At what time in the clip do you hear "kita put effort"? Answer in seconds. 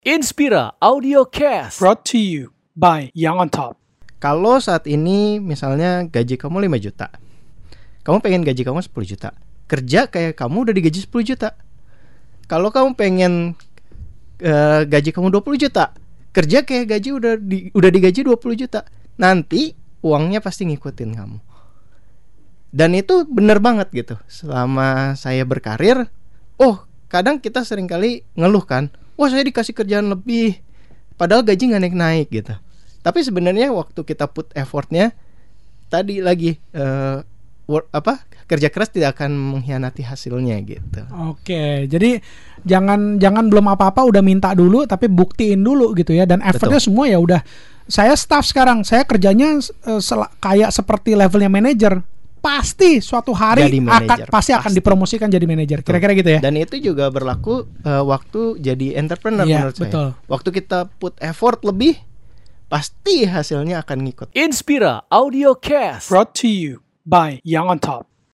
60.52-61.62